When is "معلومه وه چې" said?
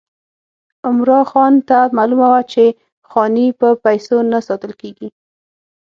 1.97-2.65